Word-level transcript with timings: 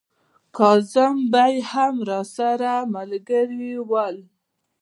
کاظم 0.57 1.15
بې 1.31 1.53
هم 1.71 1.95
راسره 2.09 2.73
ملګري 2.95 3.71
ول. 3.89 4.17